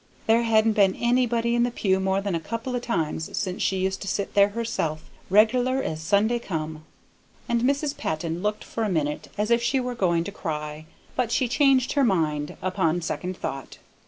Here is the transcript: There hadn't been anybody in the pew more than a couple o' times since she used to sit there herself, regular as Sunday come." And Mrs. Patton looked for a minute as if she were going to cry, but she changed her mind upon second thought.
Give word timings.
There 0.25 0.41
hadn't 0.41 0.73
been 0.73 0.95
anybody 0.95 1.53
in 1.53 1.61
the 1.61 1.69
pew 1.69 1.99
more 1.99 2.21
than 2.21 2.33
a 2.33 2.39
couple 2.39 2.75
o' 2.75 2.79
times 2.79 3.37
since 3.37 3.61
she 3.61 3.77
used 3.83 4.01
to 4.01 4.07
sit 4.07 4.33
there 4.33 4.49
herself, 4.49 5.03
regular 5.29 5.83
as 5.83 6.01
Sunday 6.01 6.39
come." 6.39 6.83
And 7.47 7.61
Mrs. 7.61 7.95
Patton 7.95 8.41
looked 8.41 8.63
for 8.63 8.83
a 8.83 8.89
minute 8.89 9.29
as 9.37 9.51
if 9.51 9.61
she 9.61 9.79
were 9.79 9.93
going 9.93 10.23
to 10.23 10.31
cry, 10.31 10.85
but 11.15 11.31
she 11.31 11.47
changed 11.47 11.91
her 11.93 12.03
mind 12.03 12.57
upon 12.63 13.03
second 13.03 13.37
thought. 13.37 13.77